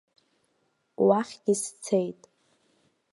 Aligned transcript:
Уахьгьы 1.05 1.53
сцеит. 1.61 2.21